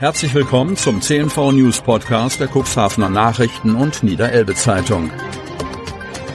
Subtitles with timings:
[0.00, 5.10] Herzlich willkommen zum CNV News Podcast der Cuxhavener Nachrichten und Niederelbe Zeitung.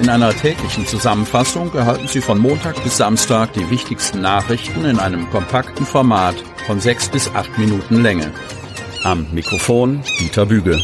[0.00, 5.30] In einer täglichen Zusammenfassung erhalten Sie von Montag bis Samstag die wichtigsten Nachrichten in einem
[5.30, 6.34] kompakten Format
[6.66, 8.32] von sechs bis acht Minuten Länge.
[9.04, 10.82] Am Mikrofon Dieter Bügel.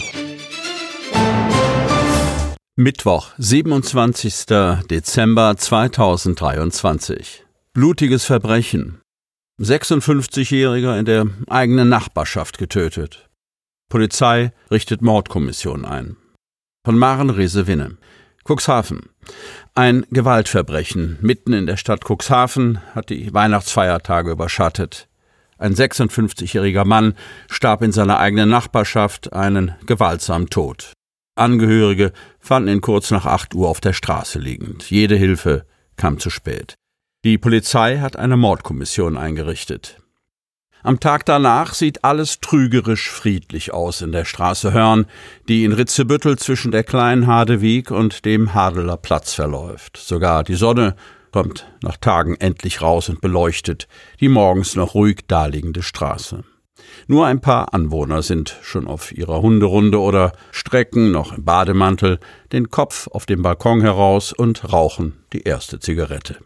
[2.77, 4.47] Mittwoch, 27.
[4.89, 7.45] Dezember 2023.
[7.73, 9.01] Blutiges Verbrechen.
[9.61, 13.29] 56-Jähriger in der eigenen Nachbarschaft getötet.
[13.89, 16.17] Polizei richtet Mordkommission ein.
[16.85, 17.97] Von Maren Resewinne.
[18.45, 19.11] Cuxhaven.
[19.75, 25.09] Ein Gewaltverbrechen mitten in der Stadt Cuxhaven hat die Weihnachtsfeiertage überschattet.
[25.59, 27.15] Ein 56-jähriger Mann
[27.51, 30.93] starb in seiner eigenen Nachbarschaft einen gewaltsamen Tod.
[31.35, 34.89] Angehörige fanden ihn kurz nach 8 Uhr auf der Straße liegend.
[34.89, 36.75] Jede Hilfe kam zu spät.
[37.25, 40.01] Die Polizei hat eine Mordkommission eingerichtet.
[40.85, 45.07] Am Tag danach sieht alles trügerisch friedlich aus in der Straße Hörn,
[45.49, 49.97] die in Ritzebüttel zwischen der kleinen Hadewieg und dem Hadeler Platz verläuft.
[49.97, 50.95] Sogar die Sonne
[51.33, 53.89] kommt nach Tagen endlich raus und beleuchtet
[54.21, 56.45] die morgens noch ruhig daliegende Straße.
[57.09, 62.21] Nur ein paar Anwohner sind schon auf ihrer Hunderunde oder strecken noch im Bademantel
[62.53, 66.37] den Kopf auf dem Balkon heraus und rauchen die erste Zigarette.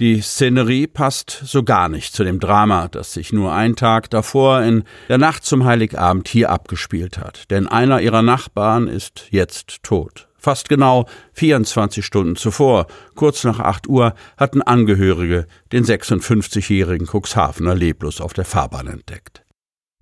[0.00, 4.62] Die Szenerie passt so gar nicht zu dem Drama, das sich nur einen Tag davor
[4.62, 7.50] in der Nacht zum Heiligabend hier abgespielt hat.
[7.50, 10.28] Denn einer ihrer Nachbarn ist jetzt tot.
[10.36, 18.20] Fast genau 24 Stunden zuvor, kurz nach 8 Uhr, hatten Angehörige den 56-jährigen Cuxhavener leblos
[18.20, 19.42] auf der Fahrbahn entdeckt.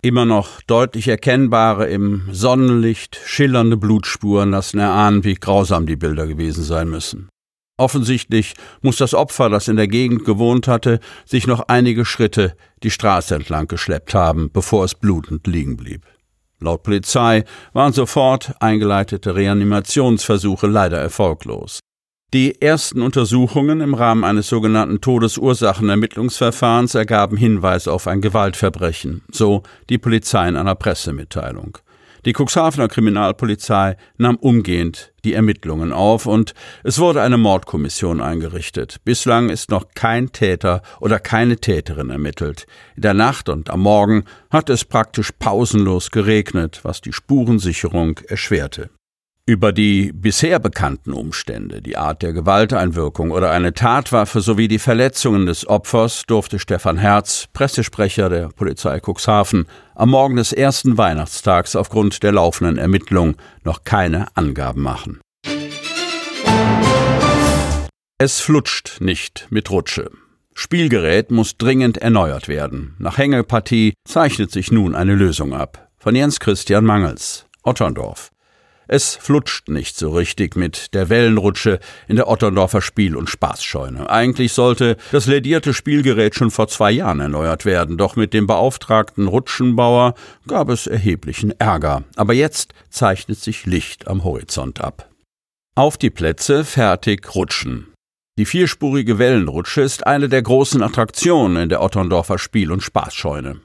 [0.03, 6.63] Immer noch deutlich erkennbare, im Sonnenlicht schillernde Blutspuren lassen erahnen, wie grausam die Bilder gewesen
[6.63, 7.29] sein müssen.
[7.77, 12.89] Offensichtlich muss das Opfer, das in der Gegend gewohnt hatte, sich noch einige Schritte die
[12.89, 16.05] Straße entlang geschleppt haben, bevor es blutend liegen blieb.
[16.59, 21.79] Laut Polizei waren sofort eingeleitete Reanimationsversuche leider erfolglos.
[22.33, 29.97] Die ersten Untersuchungen im Rahmen eines sogenannten Todesursachenermittlungsverfahrens ergaben Hinweise auf ein Gewaltverbrechen, so die
[29.97, 31.77] Polizei in einer Pressemitteilung.
[32.27, 38.97] Die Cuxhavener Kriminalpolizei nahm umgehend die Ermittlungen auf und es wurde eine Mordkommission eingerichtet.
[39.05, 42.67] Bislang ist noch kein Täter oder keine Täterin ermittelt.
[42.97, 48.89] In der Nacht und am Morgen hat es praktisch pausenlos geregnet, was die Spurensicherung erschwerte.
[49.49, 55.45] Über die bisher bekannten Umstände, die Art der Gewalteinwirkung oder eine Tatwaffe sowie die Verletzungen
[55.45, 59.65] des Opfers durfte Stefan Herz, Pressesprecher der Polizei Cuxhaven,
[59.95, 65.21] am Morgen des ersten Weihnachtstags aufgrund der laufenden Ermittlung noch keine Angaben machen.
[68.17, 70.11] Es flutscht nicht mit Rutsche.
[70.55, 72.97] Spielgerät muss dringend erneuert werden.
[72.99, 75.87] Nach Hängepartie zeichnet sich nun eine Lösung ab.
[75.97, 78.29] Von Jens Christian Mangels, Otterndorf.
[78.87, 84.09] Es flutscht nicht so richtig mit der Wellenrutsche in der Otterndorfer Spiel- und Spaßscheune.
[84.09, 89.27] Eigentlich sollte das ledierte Spielgerät schon vor zwei Jahren erneuert werden, doch mit dem beauftragten
[89.27, 90.13] Rutschenbauer
[90.47, 92.03] gab es erheblichen Ärger.
[92.15, 95.09] Aber jetzt zeichnet sich Licht am Horizont ab.
[95.75, 97.93] Auf die Plätze fertig rutschen.
[98.39, 103.61] Die vierspurige Wellenrutsche ist eine der großen Attraktionen in der Otterndorfer Spiel- und Spaßscheune.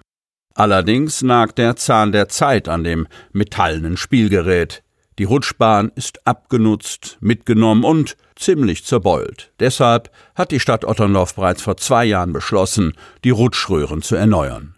[0.55, 4.83] Allerdings nagt der Zahn der Zeit an dem metallenen Spielgerät.
[5.19, 9.53] Die Rutschbahn ist abgenutzt, mitgenommen und ziemlich zerbeult.
[9.61, 14.75] Deshalb hat die Stadt Otterndorf bereits vor zwei Jahren beschlossen, die Rutschröhren zu erneuern.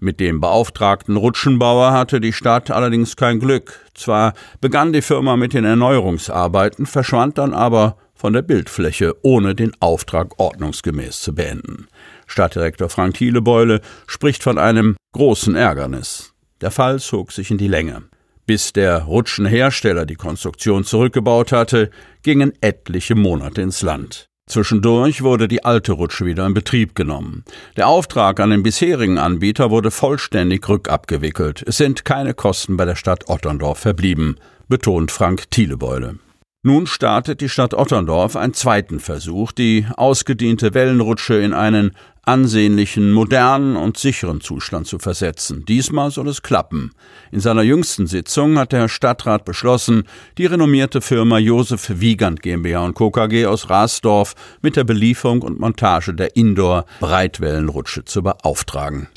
[0.00, 3.80] Mit dem beauftragten Rutschenbauer hatte die Stadt allerdings kein Glück.
[3.94, 9.72] Zwar begann die Firma mit den Erneuerungsarbeiten, verschwand dann aber von der Bildfläche, ohne den
[9.80, 11.88] Auftrag ordnungsgemäß zu beenden.
[12.26, 16.32] Stadtdirektor Frank Thielebeule spricht von einem großen Ärgernis.
[16.60, 18.02] Der Fall zog sich in die Länge.
[18.46, 21.90] Bis der Rutschenhersteller die Konstruktion zurückgebaut hatte,
[22.22, 24.28] gingen etliche Monate ins Land.
[24.46, 27.44] Zwischendurch wurde die alte Rutsche wieder in Betrieb genommen.
[27.78, 31.64] Der Auftrag an den bisherigen Anbieter wurde vollständig rückabgewickelt.
[31.66, 34.36] Es sind keine Kosten bei der Stadt Otterndorf verblieben,
[34.68, 36.18] betont Frank Thielebeule.
[36.66, 41.90] Nun startet die Stadt Otterndorf einen zweiten Versuch, die ausgediente Wellenrutsche in einen
[42.22, 45.66] ansehnlichen, modernen und sicheren Zustand zu versetzen.
[45.66, 46.92] Diesmal soll es klappen.
[47.30, 50.04] In seiner jüngsten Sitzung hat der Stadtrat beschlossen,
[50.38, 53.10] die renommierte Firma Josef Wiegand GmbH und Co.
[53.10, 59.08] KG aus Rasdorf mit der Belieferung und Montage der Indoor-Breitwellenrutsche zu beauftragen.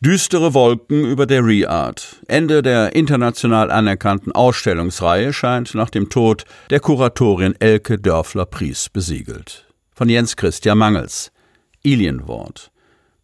[0.00, 2.22] Düstere Wolken über der Reart.
[2.28, 9.66] Ende der international anerkannten Ausstellungsreihe scheint nach dem Tod der Kuratorin Elke Dörfler-Pries besiegelt.
[9.92, 11.32] Von Jens Christian Mangels.
[11.82, 12.70] Ilienwort.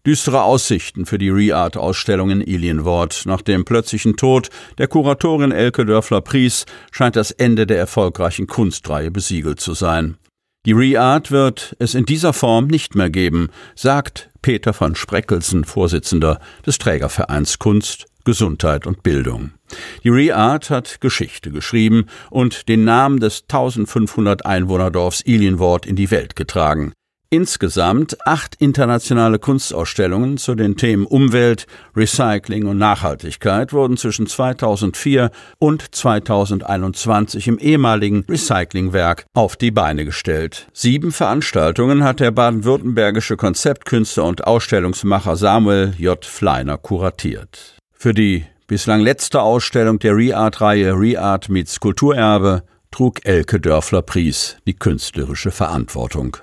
[0.05, 3.23] Düstere Aussichten für die Re-Art-Ausstellung in Ilienwort.
[3.25, 9.61] Nach dem plötzlichen Tod der Kuratorin Elke Dörfler-Pries scheint das Ende der erfolgreichen Kunstreihe besiegelt
[9.61, 10.17] zu sein.
[10.67, 16.41] Die Re-Art wird es in dieser Form nicht mehr geben, sagt Peter von Spreckelsen, Vorsitzender
[16.65, 19.51] des Trägervereins Kunst, Gesundheit und Bildung.
[20.05, 26.35] Die Re-Art hat Geschichte geschrieben und den Namen des 1500 Einwohnerdorfs Ilienwort in die Welt
[26.35, 26.95] getragen.
[27.35, 31.67] Insgesamt acht internationale Kunstausstellungen zu den Themen Umwelt,
[31.97, 40.69] Recycling und Nachhaltigkeit wurden zwischen 2004 und 2021 im ehemaligen Recyclingwerk auf die Beine gestellt.
[40.73, 46.25] Sieben Veranstaltungen hat der baden-württembergische Konzeptkünstler und Ausstellungsmacher Samuel J.
[46.25, 47.79] Fleiner kuratiert.
[47.93, 55.51] Für die bislang letzte Ausstellung der Reart-Reihe Reart meets Kulturerbe trug Elke Dörfler-Pries die künstlerische
[55.51, 56.37] Verantwortung.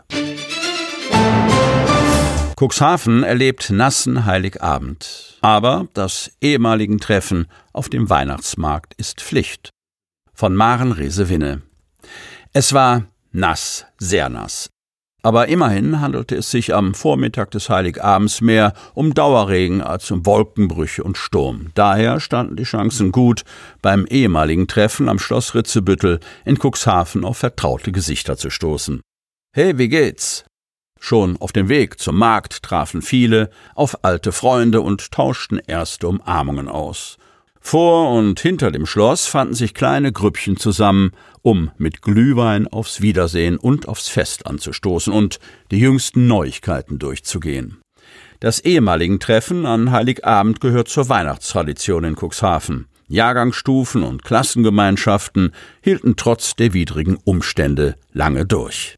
[2.62, 5.40] Cuxhaven erlebt nassen Heiligabend.
[5.42, 9.72] Aber das ehemaligen Treffen auf dem Weihnachtsmarkt ist Pflicht.
[10.32, 11.64] Von Maren Resewinne.
[12.54, 14.70] Es war nass, sehr nass.
[15.24, 21.04] Aber immerhin handelte es sich am Vormittag des Heiligabends mehr um Dauerregen als um Wolkenbrüche
[21.04, 21.72] und Sturm.
[21.74, 23.42] Daher standen die Chancen gut,
[23.82, 29.02] beim ehemaligen Treffen am Schloss Ritzebüttel in Cuxhaven auf vertraute Gesichter zu stoßen.
[29.52, 30.46] Hey, wie geht's?
[31.04, 36.68] Schon auf dem Weg zum Markt trafen viele auf alte Freunde und tauschten erste Umarmungen
[36.68, 37.18] aus.
[37.60, 41.12] Vor und hinter dem Schloss fanden sich kleine Grüppchen zusammen,
[41.42, 45.40] um mit Glühwein aufs Wiedersehen und aufs Fest anzustoßen und
[45.72, 47.82] die jüngsten Neuigkeiten durchzugehen.
[48.40, 52.86] Das ehemaligen Treffen an Heiligabend gehört zur Weihnachtstradition in Cuxhaven.
[53.08, 55.52] Jahrgangsstufen und Klassengemeinschaften
[55.82, 58.98] hielten trotz der widrigen Umstände lange durch.